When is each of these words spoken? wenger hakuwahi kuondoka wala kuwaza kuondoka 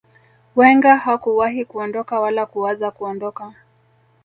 wenger 0.55 0.97
hakuwahi 0.97 1.65
kuondoka 1.65 2.19
wala 2.19 2.45
kuwaza 2.45 2.91
kuondoka 2.91 3.53